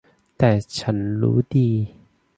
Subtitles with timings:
[0.37, 1.69] แต่ฉันรู้ดี